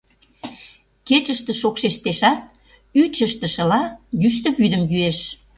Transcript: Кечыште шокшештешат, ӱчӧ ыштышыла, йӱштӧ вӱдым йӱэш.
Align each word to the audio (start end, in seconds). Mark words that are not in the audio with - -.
Кечыште 1.07 1.51
шокшештешат, 1.61 2.41
ӱчӧ 3.01 3.23
ыштышыла, 3.29 3.81
йӱштӧ 4.21 4.49
вӱдым 4.59 4.83
йӱэш. 4.91 5.19